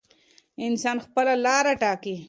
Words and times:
انسان 0.67 0.97
خپله 1.05 1.33
لاره 1.45 1.73
ټاکي. 1.81 2.15